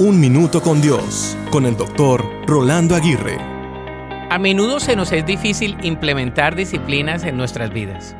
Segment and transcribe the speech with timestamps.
[0.00, 3.36] Un Minuto con Dios, con el doctor Rolando Aguirre.
[4.30, 8.14] A menudo se nos es difícil implementar disciplinas en nuestras vidas.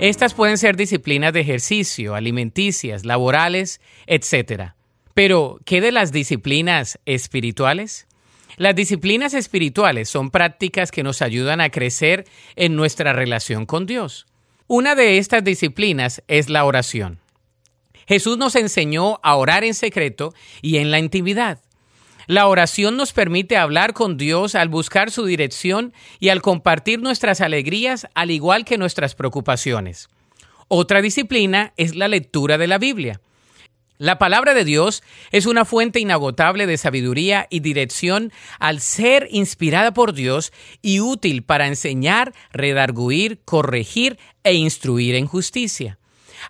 [0.00, 4.72] Estas pueden ser disciplinas de ejercicio, alimenticias, laborales, etc.
[5.14, 8.08] Pero, ¿qué de las disciplinas espirituales?
[8.56, 12.24] Las disciplinas espirituales son prácticas que nos ayudan a crecer
[12.56, 14.26] en nuestra relación con Dios.
[14.66, 17.20] Una de estas disciplinas es la oración.
[18.06, 21.60] Jesús nos enseñó a orar en secreto y en la intimidad.
[22.26, 27.40] La oración nos permite hablar con Dios al buscar su dirección y al compartir nuestras
[27.40, 30.08] alegrías al igual que nuestras preocupaciones.
[30.68, 33.20] Otra disciplina es la lectura de la Biblia.
[33.98, 39.94] La palabra de Dios es una fuente inagotable de sabiduría y dirección al ser inspirada
[39.94, 40.52] por Dios
[40.82, 45.98] y útil para enseñar, redarguir, corregir e instruir en justicia.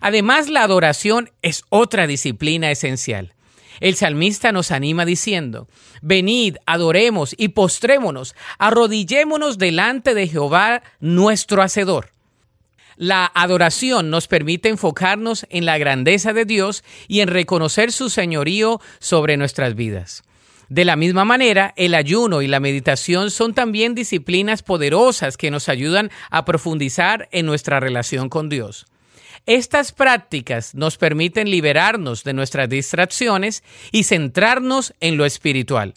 [0.01, 3.33] Además, la adoración es otra disciplina esencial.
[3.79, 5.67] El salmista nos anima diciendo,
[6.01, 12.11] Venid, adoremos y postrémonos, arrodillémonos delante de Jehová nuestro Hacedor.
[12.95, 18.81] La adoración nos permite enfocarnos en la grandeza de Dios y en reconocer su señorío
[18.99, 20.23] sobre nuestras vidas.
[20.69, 25.69] De la misma manera, el ayuno y la meditación son también disciplinas poderosas que nos
[25.69, 28.87] ayudan a profundizar en nuestra relación con Dios.
[29.47, 35.93] Estas prácticas nos permiten liberarnos de nuestras distracciones y centrarnos en lo espiritual.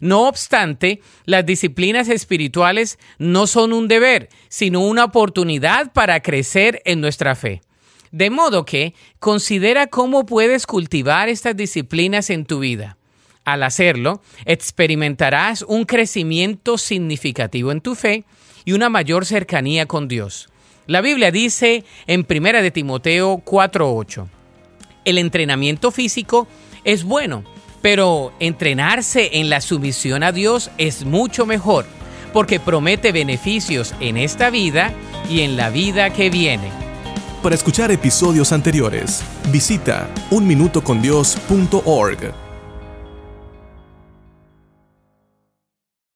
[0.00, 7.02] No obstante, las disciplinas espirituales no son un deber, sino una oportunidad para crecer en
[7.02, 7.60] nuestra fe.
[8.10, 12.96] De modo que considera cómo puedes cultivar estas disciplinas en tu vida.
[13.44, 18.24] Al hacerlo, experimentarás un crecimiento significativo en tu fe
[18.64, 20.48] y una mayor cercanía con Dios.
[20.88, 24.26] La Biblia dice en 1 de Timoteo 4:8,
[25.04, 26.48] el entrenamiento físico
[26.82, 27.44] es bueno,
[27.82, 31.84] pero entrenarse en la sumisión a Dios es mucho mejor,
[32.32, 34.94] porque promete beneficios en esta vida
[35.28, 36.70] y en la vida que viene.
[37.42, 42.47] Para escuchar episodios anteriores, visita unminutocondios.org.